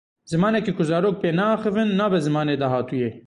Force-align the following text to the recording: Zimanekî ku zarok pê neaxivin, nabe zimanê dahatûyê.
Zimanekî 0.31 0.71
ku 0.77 0.83
zarok 0.89 1.15
pê 1.21 1.29
neaxivin, 1.39 1.89
nabe 1.99 2.19
zimanê 2.25 2.55
dahatûyê. 2.61 3.09